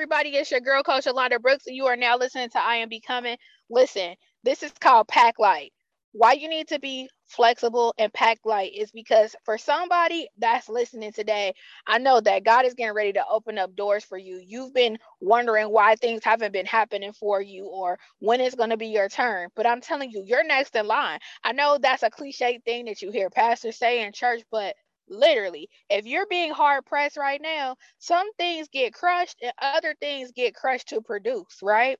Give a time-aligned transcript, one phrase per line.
[0.00, 0.30] everybody?
[0.30, 3.36] It's your girl, Coach Alonda Brooks, and you are now listening to I Am Becoming.
[3.68, 5.74] Listen, this is called Pack Light.
[6.12, 11.12] Why you need to be flexible and pack light is because for somebody that's listening
[11.12, 11.52] today,
[11.86, 14.42] I know that God is getting ready to open up doors for you.
[14.42, 18.78] You've been wondering why things haven't been happening for you or when it's going to
[18.78, 19.50] be your turn.
[19.54, 21.18] But I'm telling you, you're next in line.
[21.44, 24.76] I know that's a cliche thing that you hear pastors say in church, but
[25.10, 30.32] literally if you're being hard pressed right now some things get crushed and other things
[30.32, 31.98] get crushed to produce right?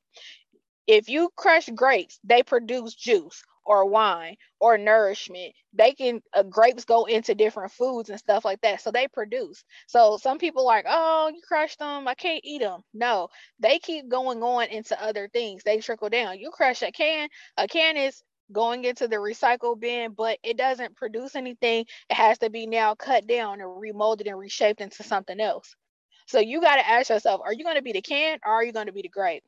[0.86, 5.54] If you crush grapes they produce juice or wine or nourishment.
[5.74, 9.62] They can uh, grapes go into different foods and stuff like that so they produce.
[9.86, 13.28] So some people like oh you crushed them i can't eat them no
[13.60, 15.62] they keep going on into other things.
[15.64, 16.38] They trickle down.
[16.38, 20.96] You crush a can a can is going into the recycle bin, but it doesn't
[20.96, 21.86] produce anything.
[22.10, 25.74] It has to be now cut down and remolded and reshaped into something else.
[26.26, 28.64] So you got to ask yourself, are you going to be the can or are
[28.64, 29.44] you going to be the grape?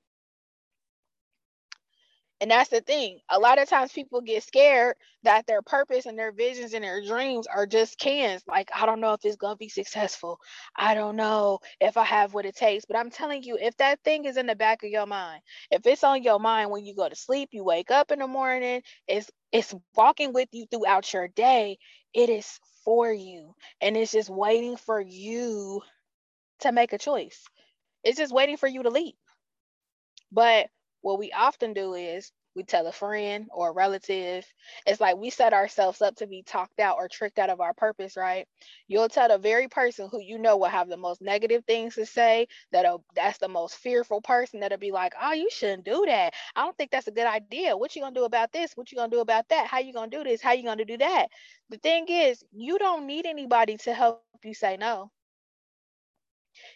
[2.43, 3.21] And that's the thing.
[3.31, 7.01] A lot of times people get scared that their purpose and their visions and their
[7.07, 8.43] dreams are just cans.
[8.49, 10.41] Like, I don't know if it's going to be successful.
[10.77, 12.85] I don't know if I have what it takes.
[12.85, 15.87] But I'm telling you, if that thing is in the back of your mind, if
[15.87, 18.83] it's on your mind when you go to sleep, you wake up in the morning,
[19.07, 21.79] it's it's walking with you throughout your day,
[22.13, 23.55] it is for you.
[23.81, 25.81] And it's just waiting for you
[26.61, 27.45] to make a choice.
[28.03, 29.15] It's just waiting for you to leap.
[30.33, 30.69] But
[31.03, 34.47] what we often do is we tell a friend or a relative.
[34.87, 37.75] It's like we set ourselves up to be talked out or tricked out of our
[37.75, 38.47] purpose, right?
[38.89, 42.07] You'll tell the very person who you know will have the most negative things to
[42.07, 46.35] say, that'll that's the most fearful person that'll be like, oh, you shouldn't do that.
[46.57, 47.77] I don't think that's a good idea.
[47.77, 48.73] What you gonna do about this?
[48.77, 49.67] What you gonna do about that?
[49.67, 50.43] How you gonna do this?
[50.43, 51.29] How you gonna do that?
[51.71, 55.11] The thing is, you don't need anybody to help you say no.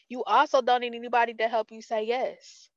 [0.09, 2.71] You also don't need anybody to help you say yes.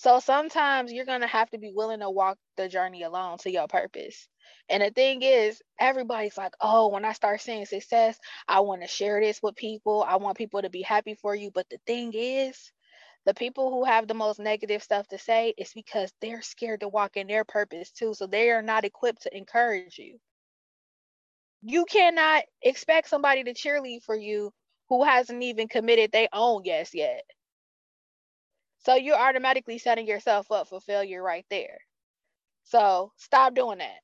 [0.00, 3.50] So sometimes you're going to have to be willing to walk the journey alone to
[3.50, 4.28] your purpose.
[4.70, 8.18] And the thing is, everybody's like, oh, when I start seeing success,
[8.48, 10.02] I want to share this with people.
[10.08, 11.50] I want people to be happy for you.
[11.50, 12.72] But the thing is,
[13.26, 16.88] the people who have the most negative stuff to say is because they're scared to
[16.88, 18.14] walk in their purpose too.
[18.14, 20.18] So they are not equipped to encourage you.
[21.60, 24.50] You cannot expect somebody to cheerlead for you
[24.88, 27.22] who hasn't even committed their own yes yet.
[28.80, 31.78] So you're automatically setting yourself up for failure right there.
[32.64, 33.98] So stop doing that.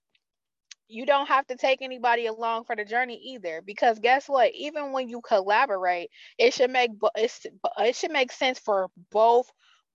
[0.88, 4.53] You don't have to take anybody along for the journey either, because guess what?
[4.54, 9.50] Even when you collaborate, it should make it should make sense for both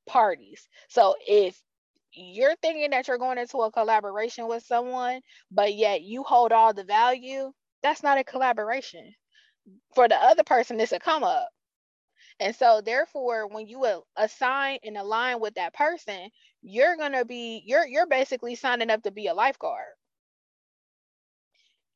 [0.07, 0.67] parties.
[0.89, 1.57] So if
[2.11, 6.73] you're thinking that you're going into a collaboration with someone, but yet you hold all
[6.73, 9.13] the value, that's not a collaboration.
[9.95, 11.47] For the other person, it's a come up.
[12.41, 13.85] And so therefore when you
[14.17, 16.31] assign and align with that person,
[16.63, 19.93] you're going to be you're you're basically signing up to be a lifeguard.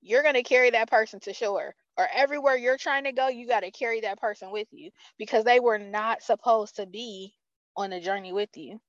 [0.01, 3.47] You're going to carry that person to shore or everywhere you're trying to go, you
[3.47, 7.33] got to carry that person with you because they were not supposed to be
[7.77, 8.79] on the journey with you.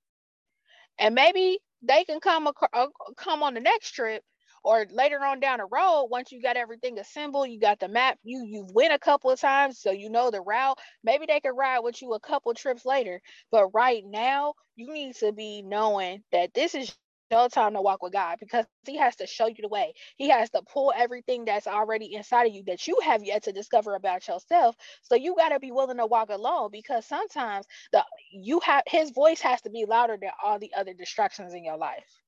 [0.99, 4.25] And maybe they can come ac- uh, come on the next trip
[4.67, 8.19] or later on down the road once you got everything assembled you got the map
[8.25, 11.57] you you've went a couple of times so you know the route maybe they could
[11.57, 13.23] ride with you a couple trips later
[13.53, 16.95] but right now you need to be knowing that this is
[17.33, 19.95] your time to walk with God because He has to show you the way.
[20.17, 23.53] He has to pull everything that's already inside of you that you have yet to
[23.53, 24.77] discover about yourself.
[25.03, 29.13] So you got to be willing to walk alone because sometimes the you have His
[29.13, 32.26] voice has to be louder than all the other distractions in your life.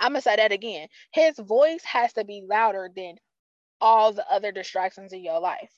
[0.00, 0.88] I'm gonna say that again.
[1.12, 3.16] His voice has to be louder than
[3.80, 5.72] all the other distractions in your life.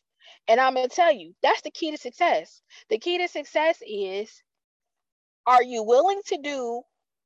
[0.48, 2.62] And I'm gonna tell you, that's the key to success.
[2.88, 4.42] The key to success is
[5.46, 6.82] are you willing to do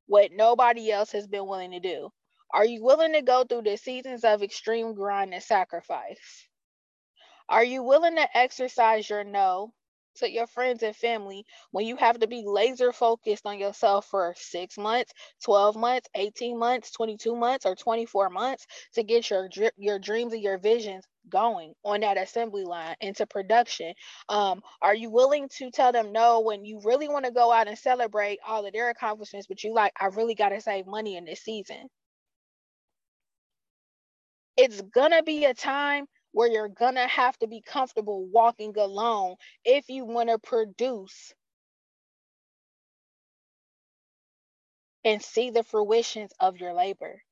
[0.07, 2.09] what nobody else has been willing to do?
[2.51, 6.47] Are you willing to go through the seasons of extreme grind and sacrifice?
[7.49, 9.73] Are you willing to exercise your no
[10.17, 14.33] to your friends and family when you have to be laser focused on yourself for
[14.37, 19.99] six months, 12 months, 18 months, 22 months, or 24 months to get your your
[19.99, 23.93] dreams and your visions going on that assembly line into production?
[24.29, 27.67] Um, are you willing to tell them no when you really want to go out
[27.67, 31.17] and celebrate all of their accomplishments, but you like, I really got to save money
[31.17, 31.89] in this season?
[34.57, 36.07] It's gonna be a time
[36.37, 41.33] where you're gonna have to be comfortable walking alone if you want to produce
[45.03, 47.23] and see the fruitions of your labor.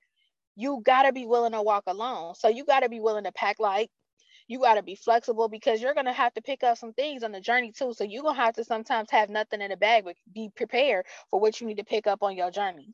[0.55, 2.35] You got to be willing to walk alone.
[2.35, 3.91] So you got to be willing to pack light.
[4.47, 7.31] You got to be flexible because you're to have to pick up some things on
[7.33, 7.93] the journey too.
[7.93, 11.39] So you're to have to sometimes have nothing in the bag, but be prepared for
[11.39, 12.93] what you need to pick up on your journey.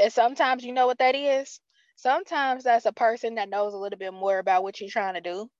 [0.00, 1.60] And sometimes you know what that is?
[2.00, 5.20] Sometimes that's a person that knows a little bit more about what you're trying to
[5.20, 5.50] do.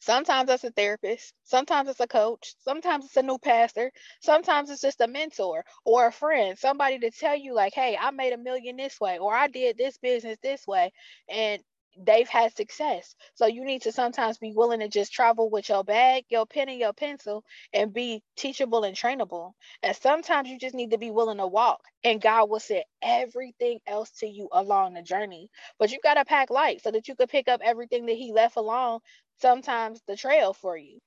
[0.00, 1.32] Sometimes it's a therapist.
[1.44, 2.56] Sometimes it's a coach.
[2.58, 3.92] Sometimes it's a new pastor.
[4.20, 8.10] Sometimes it's just a mentor or a friend, somebody to tell you, like, hey, I
[8.10, 10.90] made a million this way, or I did this business this way.
[11.28, 11.62] And
[11.98, 13.14] they've had success.
[13.34, 16.68] So you need to sometimes be willing to just travel with your bag, your pen,
[16.68, 19.52] and your pencil and be teachable and trainable.
[19.82, 23.80] And sometimes you just need to be willing to walk, and God will send everything
[23.86, 25.50] else to you along the journey.
[25.78, 28.32] But you got to pack light so that you could pick up everything that He
[28.32, 29.00] left along,
[29.40, 31.00] sometimes the trail for you.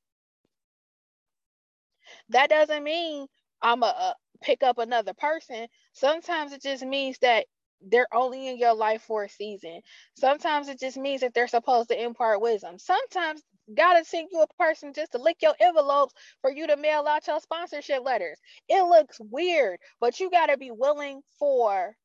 [2.30, 3.28] That doesn't mean
[3.62, 5.68] I'm a, a pick up another person.
[5.94, 7.45] Sometimes it just means that
[7.81, 9.81] they're only in your life for a season.
[10.15, 12.79] Sometimes it just means that they're supposed to impart wisdom.
[12.79, 13.41] Sometimes
[13.74, 17.06] God is send you a person just to lick your envelopes for you to mail
[17.07, 18.39] out your sponsorship letters.
[18.69, 21.95] It looks weird, but you got to be willing for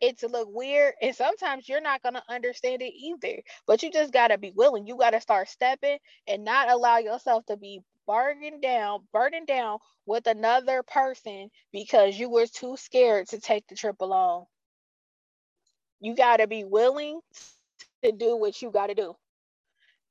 [0.00, 0.94] it to look weird.
[1.02, 4.86] And sometimes you're not to understand it either, but you just got to be willing.
[4.86, 9.78] You got to start stepping and not allow yourself to be bargained down, burdened down
[10.06, 14.46] with another person because you were too scared to take the trip alone
[16.00, 17.20] you got to be willing
[18.02, 19.14] to do what you got to do.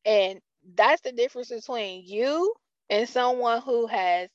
[0.05, 0.41] And
[0.75, 2.53] that's the difference between you
[2.89, 4.29] and someone who has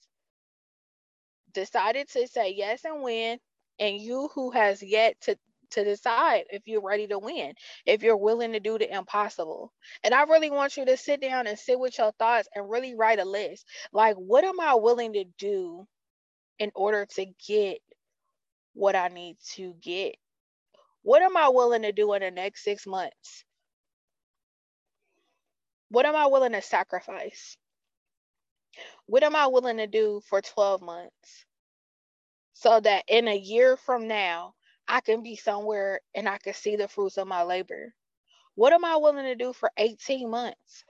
[1.53, 3.39] decided to say yes and win,
[3.79, 5.37] and you who has yet to
[5.71, 7.53] to decide if you're ready to win,
[7.85, 9.73] if you're willing to do the impossible.
[10.05, 12.95] And I really want you to sit down and sit with your thoughts and really
[12.95, 13.67] write a list.
[13.93, 15.87] Like, what am I willing to do
[16.59, 17.79] in order to get
[18.75, 20.17] what I need to get?
[21.05, 23.45] What am I willing to do in the next six months?
[25.91, 27.57] What am I willing to sacrifice?
[29.07, 31.45] What am I willing to do for 12 months?
[32.55, 34.55] So that in a year from now,
[34.89, 37.95] I can be somewhere and I can see the fruits of my labor.
[38.55, 40.85] What am I willing to do for 18 months?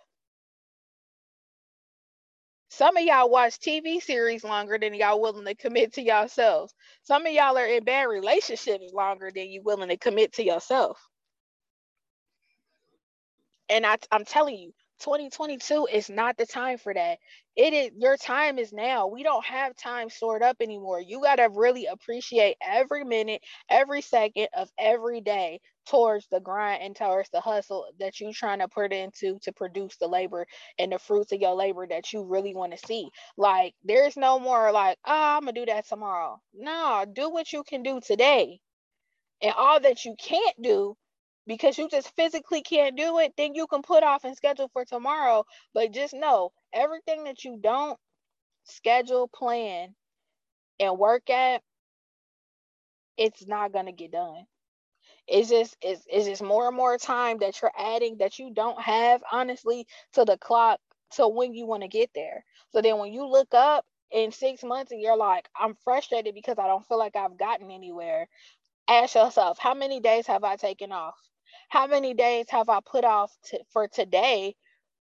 [2.75, 6.75] Some of y'all watch TV series longer than y'all willing to commit to yourselves.
[7.05, 11.01] Some of y'all are in bad relationships longer than you willing to commit to yourself.
[13.69, 14.73] And I, I'm telling you,
[15.05, 17.19] 2022 is not the time for that.
[17.57, 19.07] It is your time is now.
[19.07, 20.99] We don't have time stored up anymore.
[20.99, 26.83] You got to really appreciate every minute, every second of every day towards the grind
[26.83, 30.47] and towards the hustle that you're trying to put into to produce the labor
[30.79, 33.11] and the fruits of your labor that you really want to see.
[33.37, 36.41] Like there's no more like, ah, oh, I'm gonna do that tomorrow.
[36.55, 38.59] No, do what you can do today.
[39.43, 40.97] And all that you can't do
[41.47, 44.85] because you just physically can't do it, then you can put off and schedule for
[44.85, 45.45] tomorrow.
[45.75, 47.99] But just know everything that you don't
[48.65, 49.95] schedule, plan,
[50.81, 51.63] and work at,
[53.17, 54.47] it's not gonna get done.
[55.27, 58.81] It's just it's, it's just more and more time that you're adding that you don't
[58.81, 60.81] have honestly to the clock
[61.13, 62.45] to when you want to get there.
[62.73, 66.59] So then when you look up in six months and you're like, I'm frustrated because
[66.59, 68.29] I don't feel like I've gotten anywhere.
[68.89, 71.17] Ask yourself, how many days have I taken off?
[71.75, 74.55] How many days have I put off to, for today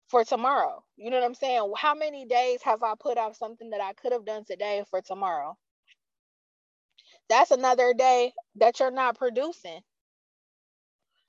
[0.09, 0.83] for tomorrow?
[0.97, 1.71] You know what I'm saying?
[1.77, 5.01] How many days have I put off something that I could have done today for
[5.01, 5.57] tomorrow?
[7.29, 9.79] That's another day that you're not producing.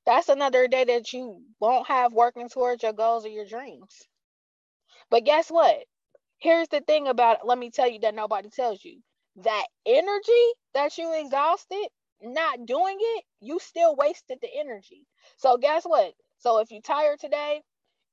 [0.06, 3.94] That's another day that you won't have working towards your goals or your dreams.
[5.08, 5.76] But guess what?
[6.38, 7.46] Here's the thing about it.
[7.46, 8.98] Let me tell you that nobody tells you
[9.36, 11.86] that energy that you exhausted
[12.22, 15.06] not doing it, you still wasted the energy.
[15.36, 16.14] So guess what?
[16.38, 17.62] So if you're tired today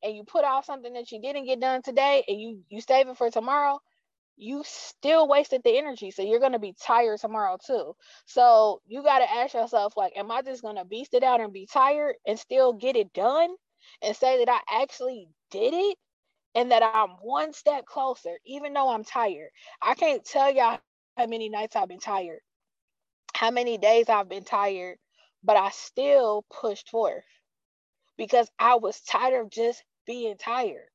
[0.04, 3.08] and you put off something that you didn't get done today and you you save
[3.10, 3.80] it for tomorrow,
[4.38, 6.12] you still wasted the energy.
[6.12, 7.96] So you're gonna be tired tomorrow too.
[8.26, 11.68] So you gotta ask yourself, like, am I just gonna beast it out and be
[11.68, 13.50] tired and still get it done
[14.02, 15.98] and say that I actually did it
[16.56, 19.50] and that I'm one step closer, even though I'm tired.
[19.82, 20.80] I can't tell y'all
[21.18, 22.40] how many nights I've been tired
[23.36, 24.98] how many days I've been tired,
[25.44, 27.26] but I still pushed forth
[28.18, 30.88] because I was tired of just being tired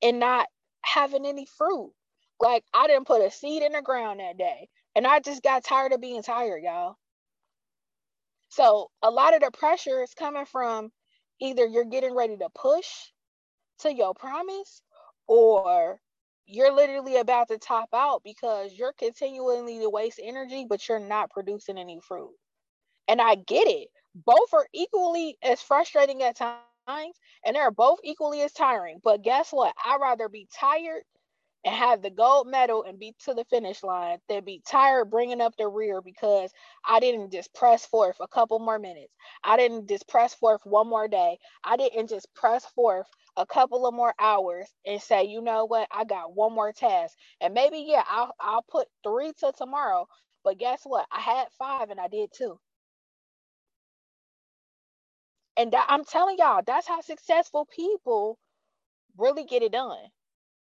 [0.00, 0.48] and not
[0.80, 1.92] having any fruit.
[2.40, 5.64] Like I didn't put a seed in the ground that day and I just got
[5.64, 6.96] tired of being tired, y'all.
[8.48, 10.92] So a lot of the pressure is coming from
[11.42, 12.88] either you're getting ready to push
[13.80, 14.80] to your promise
[15.26, 16.00] or
[16.46, 21.30] you're literally about to top out because you're continually to waste energy, but you're not
[21.30, 22.32] producing any fruit.
[23.08, 28.42] And I get it, both are equally as frustrating at times and they're both equally
[28.42, 29.00] as tiring.
[29.02, 29.74] But guess what?
[29.84, 31.02] I'd rather be tired
[31.64, 35.40] and have the gold medal and be to the finish line than be tired bringing
[35.42, 36.52] up the rear because
[36.88, 39.12] I didn't just press forth a couple more minutes.
[39.44, 41.38] I didn't just press forth one more day.
[41.64, 45.88] I didn't just press forth a couple of more hours and say, you know what,
[45.92, 47.16] I got one more task.
[47.40, 50.06] And maybe, yeah, I'll, I'll put three to tomorrow.
[50.44, 51.06] But guess what?
[51.12, 52.58] I had five and I did two.
[55.56, 58.38] And that, I'm telling y'all, that's how successful people
[59.18, 59.98] really get it done.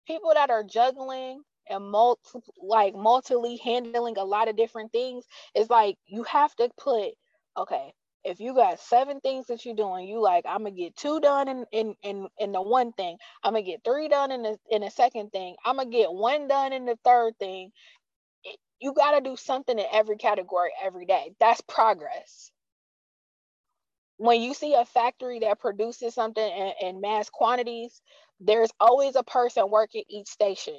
[0.10, 5.26] People that are juggling and multi, like multiply handling a lot of different things,
[5.56, 7.12] it's like you have to put,
[7.58, 7.94] okay,
[8.26, 11.48] if you got seven things that you're doing, you like, I'm gonna get two done
[11.48, 14.82] in in in, in the one thing, I'm gonna get three done in the in
[14.84, 17.72] the second thing, I'm gonna get one done in the third thing.
[18.82, 21.34] you gotta do something in every category every day.
[21.40, 22.52] That's progress
[24.20, 28.02] when you see a factory that produces something in, in, mass quantities,
[28.40, 30.76] there's always a person working each station.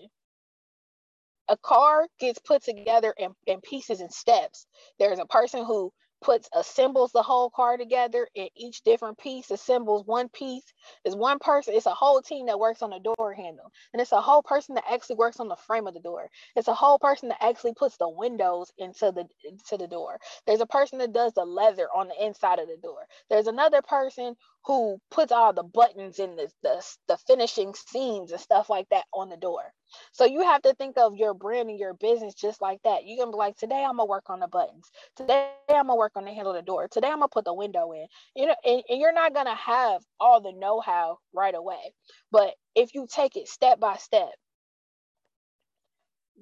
[1.49, 4.67] A car gets put together in, in pieces and steps.
[4.99, 10.07] There's a person who puts assembles the whole car together and each different piece assembles
[10.07, 10.65] one piece.
[11.05, 14.13] Is one person it's a whole team that works on the door handle and it's
[14.13, 16.29] a whole person that actually works on the frame of the door.
[16.57, 20.19] It's a whole person that actually puts the windows into the into the door.
[20.47, 23.07] There's a person that does the leather on the inside of the door.
[23.29, 28.41] There's another person who puts all the buttons in the, the, the finishing seams and
[28.41, 29.73] stuff like that on the door.
[30.13, 33.05] So you have to think of your brand and your business just like that.
[33.05, 34.91] You can be like, today I'm gonna work on the buttons.
[35.17, 36.89] Today I'm gonna work on the handle of the door.
[36.89, 38.07] Today I'm gonna put the window in.
[38.35, 41.95] You know, and, and you're not gonna have all the know-how right away.
[42.31, 44.31] But if you take it step by step,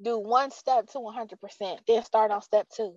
[0.01, 2.95] do one step to 100%, then start on step two.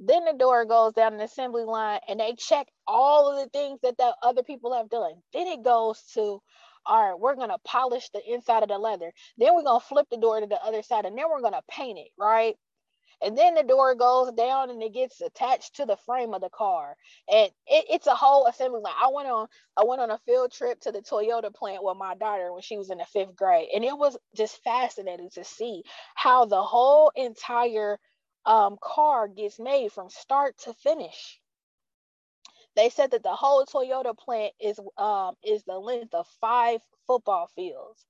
[0.00, 3.80] Then the door goes down an assembly line and they check all of the things
[3.82, 5.12] that the other people have done.
[5.34, 6.40] Then it goes to,
[6.86, 9.12] all right, we're to polish the inside of the leather.
[9.38, 11.98] Then we're to flip the door to the other side and then we're to paint
[11.98, 12.56] it, right?
[13.22, 16.48] And then the door goes down and it gets attached to the frame of the
[16.48, 16.96] car.
[17.30, 18.94] And it, it's a whole assembly line.
[18.98, 19.46] I went on
[19.76, 22.78] I went on a field trip to the Toyota plant with my daughter when she
[22.78, 23.68] was in the fifth grade.
[23.74, 25.82] And it was just fascinating to see
[26.14, 27.98] how the whole entire
[28.46, 31.40] um, car gets made from start to finish.
[32.76, 37.48] They said that the whole Toyota plant is um, is the length of five football
[37.56, 38.04] fields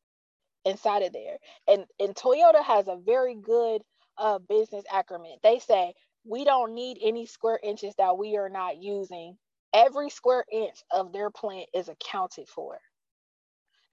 [0.64, 1.38] inside of there.
[1.68, 3.82] And and Toyota has a very good
[4.18, 5.36] uh, business acumen.
[5.42, 9.38] They say we don't need any square inches that we are not using.
[9.74, 12.78] Every square inch of their plant is accounted for.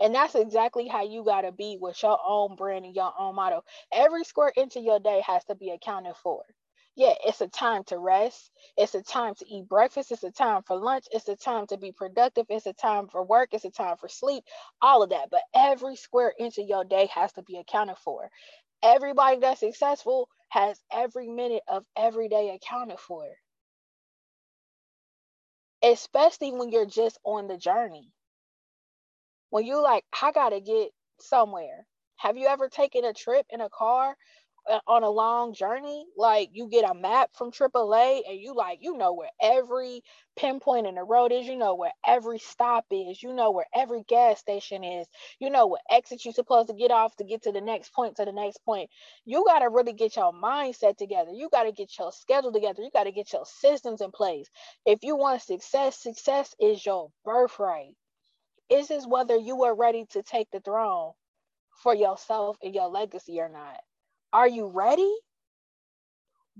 [0.01, 3.35] And that's exactly how you got to be with your own brand and your own
[3.35, 3.63] motto.
[3.93, 6.43] Every square inch of your day has to be accounted for.
[6.97, 8.51] Yeah, it's a time to rest.
[8.75, 10.11] It's a time to eat breakfast.
[10.11, 11.05] It's a time for lunch.
[11.11, 12.47] It's a time to be productive.
[12.49, 13.53] It's a time for work.
[13.53, 14.43] It's a time for sleep,
[14.81, 15.29] all of that.
[15.31, 18.29] But every square inch of your day has to be accounted for.
[18.83, 23.27] Everybody that's successful has every minute of every day accounted for.
[25.81, 28.13] Especially when you're just on the journey
[29.49, 31.85] when you're like, I gotta get somewhere.
[32.17, 34.15] Have you ever taken a trip in a car
[34.69, 36.05] Uh, on a long journey?
[36.17, 40.03] Like you get a map from AAA and you like, you know where every
[40.35, 44.03] pinpoint in the road is, you know where every stop is, you know where every
[44.07, 45.07] gas station is,
[45.39, 48.17] you know what exit you're supposed to get off to get to the next point
[48.17, 48.89] to the next point.
[49.25, 51.31] You gotta really get your mindset together.
[51.31, 52.81] You gotta get your schedule together.
[52.83, 54.49] You gotta get your systems in place.
[54.85, 57.95] If you want success, success is your birthright.
[58.69, 61.13] Is this whether you are ready to take the throne
[61.83, 63.79] for yourself and your legacy or not?
[64.37, 65.11] Are you ready?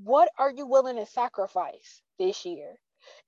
[0.01, 2.73] What are you willing to sacrifice this year?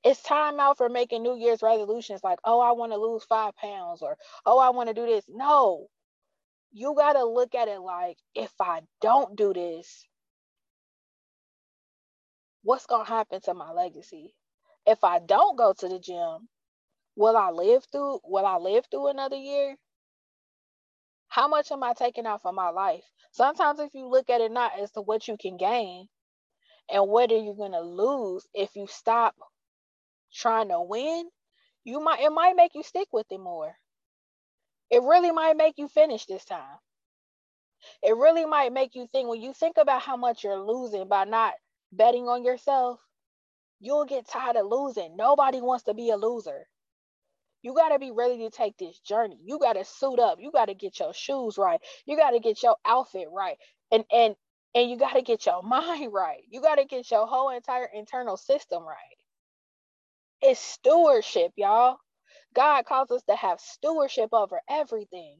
[0.03, 3.55] It's time out for making New Year's resolutions like, oh, I want to lose five
[3.57, 5.23] pounds or oh, I want to do this.
[5.29, 5.85] No,
[6.71, 10.03] you got to look at it like, if I don't do this,
[12.63, 14.33] what's going to happen to my legacy?
[14.87, 16.49] If I don't go to the gym,
[17.15, 19.75] will I live through will I live through another year?
[21.29, 23.05] How much am I taking out for my life?
[23.31, 26.07] Sometimes if you look at it not as to what you can gain
[26.91, 29.35] and what are you going to lose if you stop
[30.33, 31.29] trying to win,
[31.83, 33.75] you might it might make you stick with it more.
[34.89, 36.79] It really might make you finish this time.
[38.03, 41.25] It really might make you think when you think about how much you're losing by
[41.25, 41.53] not
[41.91, 42.99] betting on yourself,
[43.79, 45.15] you'll get tired of losing.
[45.15, 46.67] Nobody wants to be a loser.
[47.61, 49.39] You got to be ready to take this journey.
[49.43, 50.39] You got to suit up.
[50.41, 51.81] You got to get your shoes right.
[52.05, 53.57] You got to get your outfit right.
[53.91, 54.35] And and
[54.75, 56.41] and you got to get your mind right.
[56.49, 59.17] You got to get your whole entire internal system right.
[60.41, 61.97] It's stewardship, y'all.
[62.53, 65.37] God calls us to have stewardship over everything.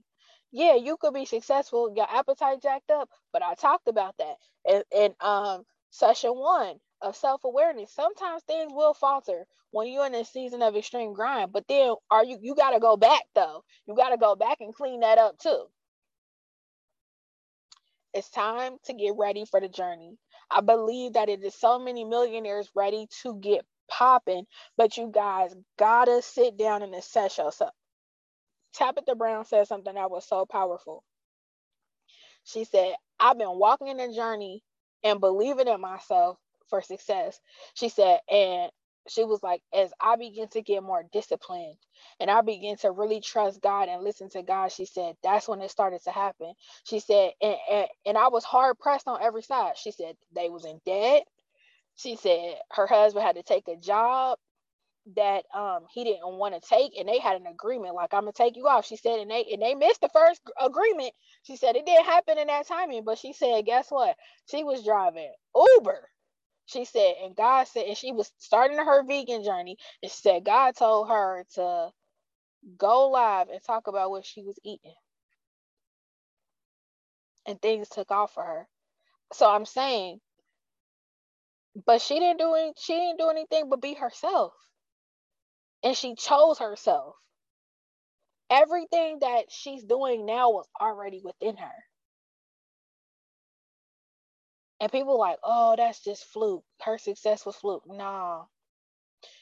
[0.51, 4.35] Yeah, you could be successful, your appetite jacked up, but I talked about that
[4.67, 7.93] in, in um session one of self-awareness.
[7.93, 12.25] Sometimes things will falter when you're in a season of extreme grind, but then are
[12.25, 13.63] you you gotta go back though.
[13.87, 15.65] You gotta go back and clean that up too.
[18.13, 20.17] It's time to get ready for the journey.
[20.51, 24.45] I believe that it is so many millionaires ready to get popping,
[24.77, 27.73] but you guys gotta sit down and assess yourself.
[28.73, 31.03] Tabitha Brown said something that was so powerful.
[32.43, 34.63] She said, I've been walking in the journey
[35.03, 36.37] and believing in myself
[36.69, 37.39] for success.
[37.75, 38.71] She said, and
[39.09, 41.77] she was like, as I begin to get more disciplined
[42.19, 45.61] and I begin to really trust God and listen to God, she said, that's when
[45.61, 46.53] it started to happen.
[46.85, 49.77] She said, and, and, and I was hard pressed on every side.
[49.77, 51.23] She said, they was in debt.
[51.97, 54.37] She said her husband had to take a job
[55.17, 58.31] that um he didn't want to take and they had an agreement like i'm gonna
[58.33, 61.11] take you off she said and they and they missed the first agreement
[61.43, 64.15] she said it didn't happen in that timing but she said guess what
[64.49, 66.09] she was driving uber
[66.69, 70.45] she said, and God said, and she was starting her vegan journey, and she said,
[70.45, 71.91] God told her to
[72.77, 74.95] go live and talk about what she was eating.
[77.47, 78.67] And things took off for her.
[79.33, 80.19] So I'm saying,
[81.85, 84.53] but she didn't do any, she didn't do anything but be herself.
[85.83, 87.15] And she chose herself.
[88.51, 91.88] Everything that she's doing now was already within her.
[94.81, 96.65] And people like, oh, that's just fluke.
[96.81, 97.83] Her success was fluke.
[97.87, 98.47] Nah.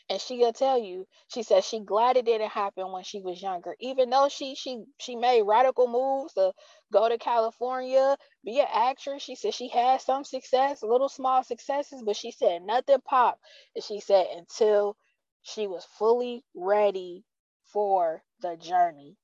[0.10, 3.78] And she'll tell you, she says she glad it didn't happen when she was younger.
[3.80, 6.54] Even though she she she made radical moves to
[6.92, 9.24] go to California, be an actress.
[9.24, 13.42] She said she had some success, little small successes, but she said nothing popped.
[13.76, 14.98] And she said until
[15.42, 17.24] she was fully ready
[17.64, 19.16] for the journey.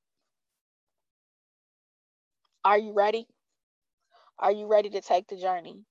[2.64, 3.26] Are you ready?
[4.38, 5.86] Are you ready to take the journey?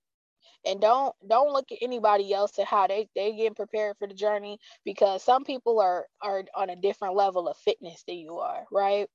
[0.65, 4.13] And don't don't look at anybody else and how they they getting prepared for the
[4.15, 8.65] journey because some people are are on a different level of fitness than you are
[8.71, 9.08] right?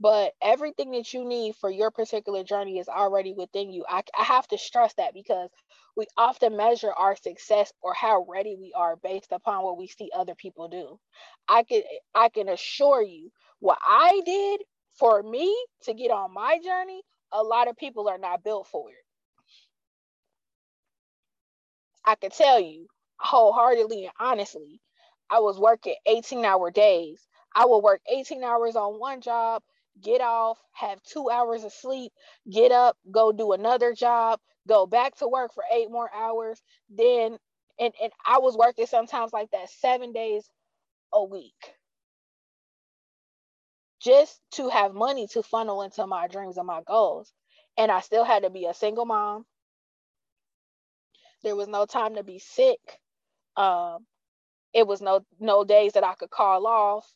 [0.00, 3.84] But everything that you need for your particular journey is already within you.
[3.88, 5.50] I, I have to stress that because
[5.96, 10.10] we often measure our success or how ready we are based upon what we see
[10.16, 10.98] other people do.
[11.48, 11.82] I can
[12.14, 13.30] i can assure you
[13.60, 14.62] what i did
[14.98, 18.90] for me to get on my journey a lot of people are not built for
[18.90, 19.07] it
[22.08, 24.80] I can tell you wholeheartedly and honestly,
[25.30, 27.26] I was working 18 hour days.
[27.54, 29.62] I would work 18 hours on one job,
[30.02, 32.12] get off, have two hours of sleep,
[32.50, 36.62] get up, go do another job, go back to work for eight more hours.
[36.90, 37.38] Then,
[37.80, 40.48] and, and I was working sometimes like that seven days
[41.12, 41.74] a week
[44.00, 47.32] just to have money to funnel into my dreams and my goals.
[47.76, 49.46] And I still had to be a single mom.
[51.42, 52.80] There was no time to be sick.
[53.56, 54.06] Um,
[54.72, 57.06] it was no no days that I could call off,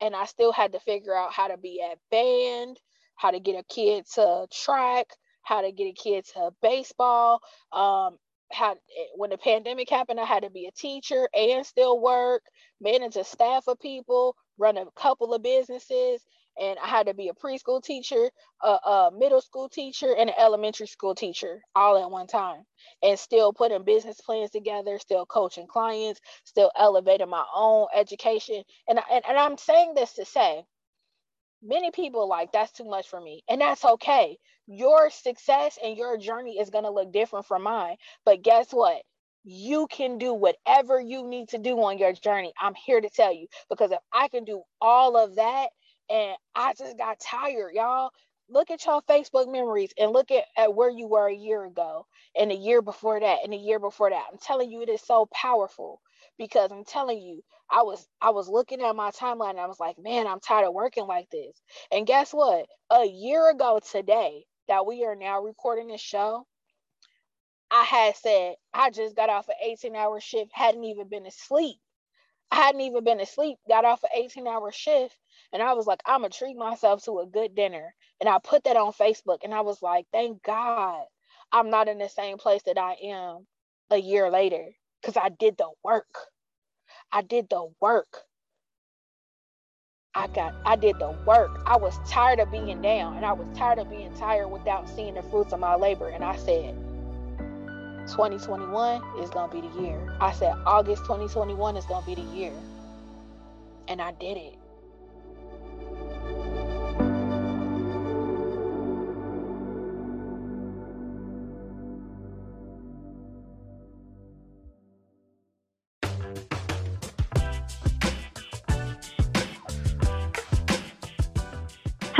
[0.00, 2.78] and I still had to figure out how to be at band,
[3.16, 5.08] how to get a kid to track,
[5.42, 7.40] how to get a kid to baseball.
[7.72, 8.18] Um,
[8.52, 8.76] how
[9.16, 12.42] when the pandemic happened, I had to be a teacher and still work,
[12.80, 16.22] manage a staff of people, run a couple of businesses,
[16.60, 18.30] and I had to be a preschool teacher,
[18.62, 22.64] a, a, middle school teacher, and an elementary school teacher all at one time,
[23.02, 28.62] and still putting business plans together, still coaching clients, still elevating my own education.
[28.88, 30.64] And, and, and I'm saying this to say,
[31.62, 34.36] many people like that's too much for me, and that's okay.
[34.66, 39.02] Your success and your journey is going to look different from mine, but guess what?
[39.44, 42.52] you can do whatever you need to do on your journey.
[42.60, 45.70] I'm here to tell you because if I can do all of that,
[46.12, 48.10] and I just got tired, y'all.
[48.50, 52.06] Look at y'all Facebook memories and look at, at where you were a year ago
[52.36, 54.26] and a year before that and a year before that.
[54.30, 56.02] I'm telling you, it is so powerful
[56.38, 59.80] because I'm telling you, I was I was looking at my timeline and I was
[59.80, 61.56] like, man, I'm tired of working like this.
[61.90, 62.66] And guess what?
[62.90, 66.46] A year ago today that we are now recording this show,
[67.70, 71.78] I had said I just got off an 18 hour shift, hadn't even been asleep.
[72.52, 75.16] I hadn't even been asleep, got off an 18 hour shift,
[75.54, 77.94] and I was like, I'm gonna treat myself to a good dinner.
[78.20, 81.04] And I put that on Facebook and I was like, thank God
[81.52, 83.46] I'm not in the same place that I am
[83.90, 84.68] a year later
[85.02, 86.14] because I did the work.
[87.12, 88.18] I did the work.
[90.14, 91.60] I got I did the work.
[91.66, 95.14] I was tired of being down and I was tired of being tired without seeing
[95.14, 96.10] the fruits of my labor.
[96.10, 96.74] And I said,
[98.08, 100.16] 2021 is going to be the year.
[100.20, 102.54] I said August 2021 is going to be the year.
[103.88, 104.61] And I did it.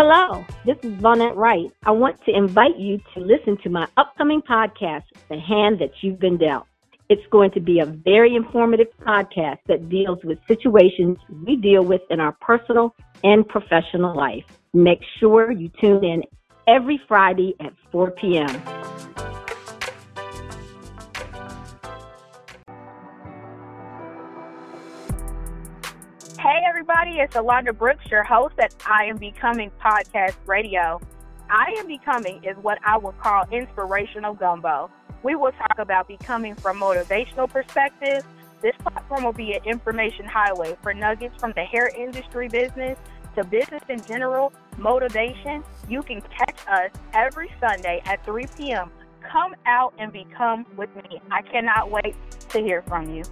[0.04, 1.70] Hello, this is Vonette Wright.
[1.84, 6.18] I want to invite you to listen to my upcoming podcast, The Hand That You've
[6.18, 6.66] Been Dealt.
[7.08, 12.00] It's going to be a very informative podcast that deals with situations we deal with
[12.10, 14.44] in our personal and professional life.
[14.74, 16.24] Make sure you tune in
[16.66, 18.60] every Friday at 4 p.m.
[26.82, 31.00] everybody, it's Alondra Brooks, your host at I Am Becoming Podcast Radio.
[31.48, 34.90] I Am Becoming is what I would call inspirational gumbo.
[35.22, 38.24] We will talk about becoming from motivational perspectives.
[38.62, 42.98] This platform will be an information highway for nuggets from the hair industry business
[43.36, 45.62] to business in general, motivation.
[45.88, 48.90] You can catch us every Sunday at 3 p.m.
[49.30, 51.22] Come out and become with me.
[51.30, 52.16] I cannot wait
[52.48, 53.22] to hear from you.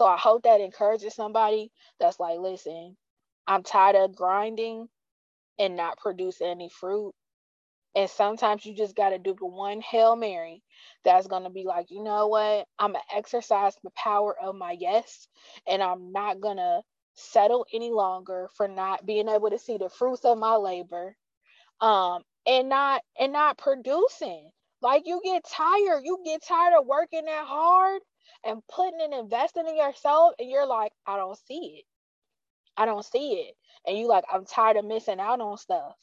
[0.00, 2.96] So I hope that encourages somebody that's like, listen,
[3.46, 4.88] I'm tired of grinding
[5.58, 7.12] and not producing any fruit.
[7.94, 10.62] And sometimes you just got to do the one Hail Mary
[11.04, 12.66] that's going to be like, you know what?
[12.78, 15.28] I'm going to exercise the power of my yes.
[15.68, 16.80] And I'm not going to
[17.12, 21.14] settle any longer for not being able to see the fruits of my labor
[21.82, 27.26] um and not and not producing like you get tired you get tired of working
[27.26, 28.00] that hard
[28.44, 31.84] and putting and investing in yourself and you're like i don't see it.
[32.76, 33.54] I don't see it.
[33.86, 35.96] And you like i'm tired of missing out on stuff.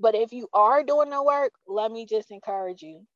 [0.00, 3.06] But if you are doing the work let me just encourage you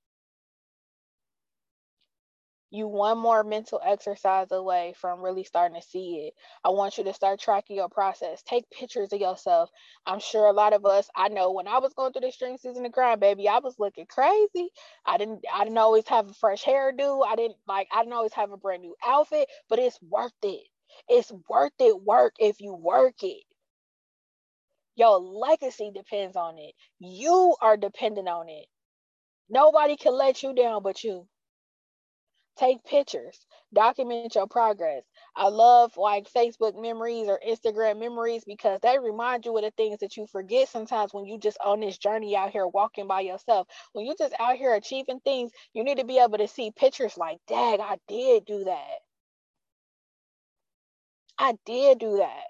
[2.75, 6.35] you one more mental exercise away from really starting to see it.
[6.65, 8.43] I want you to start tracking your process.
[8.43, 9.71] Take pictures of yourself.
[10.07, 12.59] I'm sure a lot of us, I know when I was going through the string
[12.59, 14.71] season of grind, baby, I was looking crazy.
[15.07, 17.25] I didn't I didn't always have a fresh hairdo.
[17.27, 20.67] I didn't like I didn't always have a brand new outfit, but it's worth it.
[21.09, 23.45] It's worth it work if you work it.
[24.97, 26.75] Your legacy depends on it.
[26.99, 28.67] You are dependent on it.
[29.49, 31.29] Nobody can let you down but you.
[32.57, 35.03] Take pictures, document your progress.
[35.35, 39.99] I love like Facebook memories or Instagram memories because they remind you of the things
[40.01, 43.67] that you forget sometimes when you just on this journey out here walking by yourself.
[43.93, 47.17] When you just out here achieving things, you need to be able to see pictures
[47.19, 48.99] like, Dad, I did do that.
[51.37, 52.45] I did do that.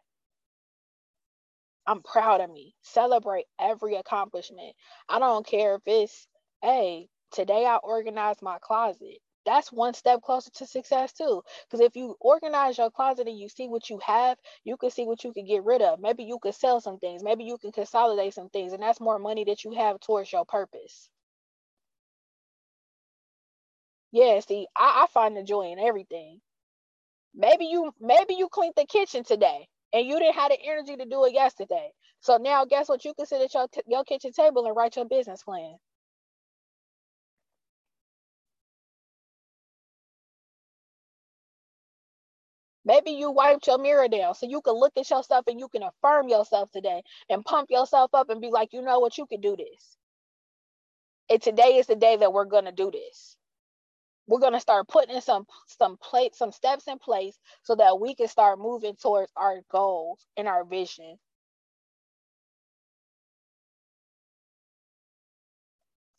[1.86, 2.74] I'm proud of me.
[2.82, 4.74] Celebrate every accomplishment.
[5.08, 6.28] I don't care if it's,
[6.62, 11.42] hey, today I organized my closet that's one step closer to success too.
[11.66, 15.06] Because if you organize your closet and you see what you have, you can see
[15.06, 16.00] what you can get rid of.
[16.00, 17.22] Maybe you could sell some things.
[17.22, 20.44] Maybe you can consolidate some things, and that's more money that you have towards your
[20.44, 21.10] purpose.
[24.12, 26.40] Yeah, see, I, I find the joy in everything.
[27.34, 31.04] Maybe you maybe you cleaned the kitchen today and you didn't have the energy to
[31.04, 31.90] do it yesterday.
[32.20, 33.04] So now guess what?
[33.04, 35.76] You can sit at your, your kitchen table and write your business plan.
[42.84, 45.82] Maybe you wiped your mirror down so you can look at yourself and you can
[45.82, 49.40] affirm yourself today and pump yourself up and be like, you know what, you can
[49.40, 49.96] do this.
[51.30, 53.36] And today is the day that we're gonna do this.
[54.26, 58.28] We're gonna start putting some some plate some steps in place so that we can
[58.28, 61.18] start moving towards our goals and our vision.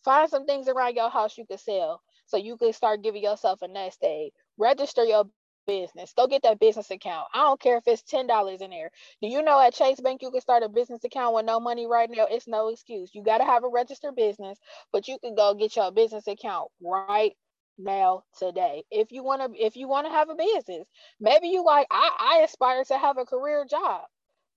[0.04, 3.62] Find some things around your house you can sell so you can start giving yourself
[3.62, 4.32] a nest egg.
[4.58, 5.26] Register your
[5.68, 6.14] business.
[6.18, 7.28] Go get that business account.
[7.34, 8.92] I don't care if it's ten dollars in there.
[9.22, 11.88] Do you know at Chase Bank you can start a business account with no money
[11.88, 12.28] right now?
[12.30, 13.12] It's no excuse.
[13.16, 14.60] You got to have a registered business,
[14.94, 17.34] but you can go get your business account right
[17.78, 18.84] now today.
[18.92, 20.88] If you want to, if you want to have a business,
[21.20, 24.04] maybe you like I, I aspire to have a career job.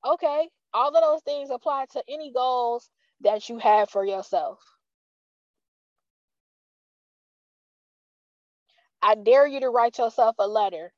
[0.07, 2.91] Okay, all of those things apply to any goals
[3.23, 4.61] that you have for yourself.
[9.03, 10.93] I dare you to write yourself a letter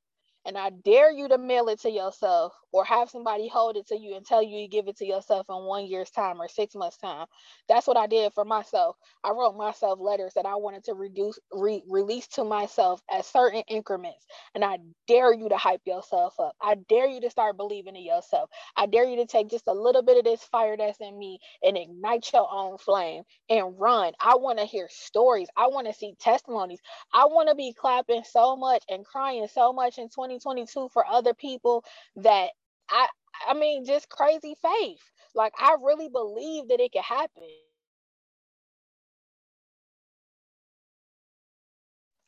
[0.50, 3.96] and I dare you to mail it to yourself or have somebody hold it to
[3.96, 6.74] you and tell you you give it to yourself in one year's time or six
[6.74, 7.26] months time.
[7.68, 8.96] That's what I did for myself.
[9.22, 13.62] I wrote myself letters that I wanted to reduce re- release to myself at certain
[13.68, 14.26] increments.
[14.56, 16.56] And I dare you to hype yourself up.
[16.60, 18.50] I dare you to start believing in yourself.
[18.76, 21.38] I dare you to take just a little bit of this fire that's in me
[21.62, 24.14] and ignite your own flame and run.
[24.20, 25.48] I want to hear stories.
[25.56, 26.80] I want to see testimonies.
[27.14, 31.06] I want to be clapping so much and crying so much in 20 2022 for
[31.06, 31.84] other people
[32.16, 32.50] that
[32.90, 33.08] I
[33.48, 35.00] I mean just crazy faith.
[35.34, 37.48] Like I really believe that it can happen.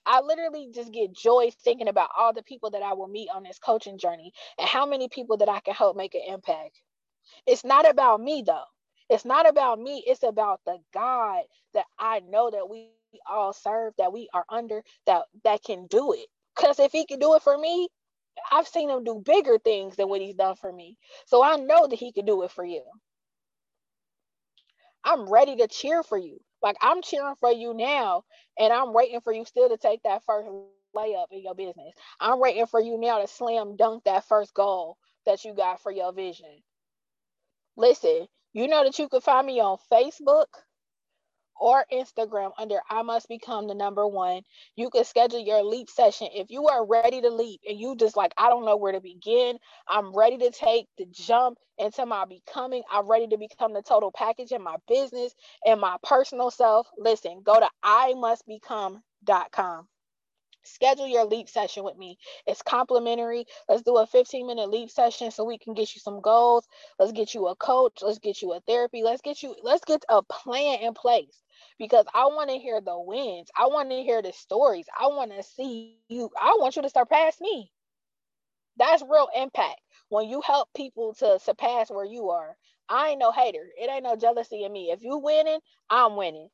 [0.07, 3.45] I literally just get joy thinking about all the people that I will meet on
[3.45, 6.81] this coaching journey and how many people that I can help make an impact.
[7.47, 8.65] It's not about me though.
[9.11, 10.03] It's not about me.
[10.07, 11.45] It's about the God
[11.75, 12.91] that I know that we
[13.31, 16.27] all serve, that we are under, that that can do it.
[16.57, 17.89] Because if he can do it for me,
[18.51, 20.97] I've seen him do bigger things than what he's done for me.
[21.27, 22.83] So I know that he can do it for you.
[25.05, 26.39] I'm ready to cheer for you.
[26.63, 28.25] Like I'm cheering for you now,
[28.59, 30.49] and I'm waiting for you still to take that first
[30.97, 31.93] layup in your business.
[32.21, 35.91] I'm waiting for you now to slam dunk that first goal that you got for
[35.91, 36.63] your vision.
[37.77, 40.47] Listen, you know that you can find me on Facebook,
[41.61, 44.43] or Instagram under I must become the number one.
[44.77, 46.29] You can schedule your leap session.
[46.35, 49.01] If you are ready to leap and you just like, I don't know where to
[49.01, 52.83] begin, I'm ready to take the jump into my becoming.
[52.91, 55.35] I'm ready to become the total package in my business
[55.67, 56.89] and my personal self.
[56.99, 59.89] Listen, go to I must become.com
[60.65, 62.19] schedule your leap session with me.
[62.47, 63.47] It's complimentary.
[63.69, 66.67] Let's do a 15 minute leap session so we can get you some goals.
[66.99, 67.99] Let's get you a coach.
[68.03, 69.03] Let's get you a therapy.
[69.03, 71.43] Let's get you, let's get a plan in place
[71.79, 73.51] because I want to hear the wins.
[73.57, 74.87] I want to hear the stories.
[74.99, 75.99] I want to see you.
[76.11, 77.37] I want you to surpass me.
[78.77, 79.81] That's real impact.
[80.09, 82.57] When you help people to surpass where you are,
[82.89, 83.69] I ain't no hater.
[83.79, 84.91] It ain't no jealousy in me.
[84.91, 86.49] If you winning, I'm winning.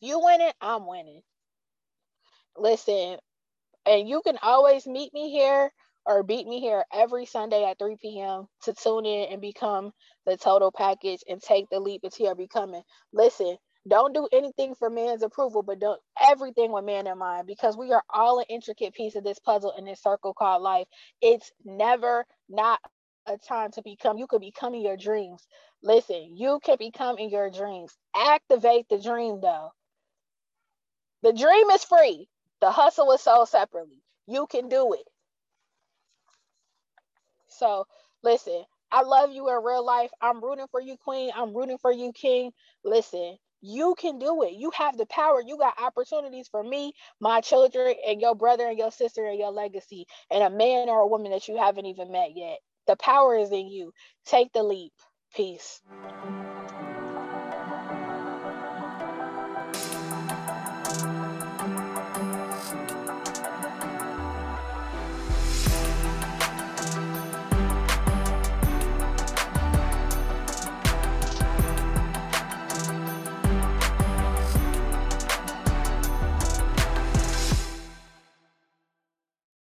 [0.00, 1.22] If you winning, I'm winning
[2.58, 3.18] listen,
[3.86, 5.70] and you can always meet me here
[6.06, 8.46] or beat me here every Sunday at 3 p.m.
[8.64, 9.92] to tune in and become
[10.26, 12.82] the total package and take the leap into your becoming.
[13.12, 13.56] Listen,
[13.88, 17.92] don't do anything for man's approval, but do everything with man in mind because we
[17.92, 20.86] are all an intricate piece of this puzzle in this circle called life.
[21.20, 22.80] It's never not
[23.26, 24.18] a time to become.
[24.18, 25.42] You could become in your dreams.
[25.82, 27.92] Listen, you can become in your dreams.
[28.16, 29.70] Activate the dream though.
[31.22, 32.28] The dream is free.
[32.62, 34.02] The hustle is sold separately.
[34.28, 35.06] You can do it.
[37.48, 37.86] So
[38.22, 40.10] listen, I love you in real life.
[40.22, 41.32] I'm rooting for you, Queen.
[41.36, 42.52] I'm rooting for you, King.
[42.84, 44.54] Listen, you can do it.
[44.54, 45.42] You have the power.
[45.46, 49.52] You got opportunities for me, my children, and your brother and your sister and your
[49.52, 52.58] legacy, and a man or a woman that you haven't even met yet.
[52.86, 53.92] The power is in you.
[54.26, 54.92] Take the leap.
[55.34, 55.82] Peace.